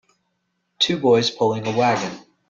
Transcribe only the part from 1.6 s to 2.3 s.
a wagon.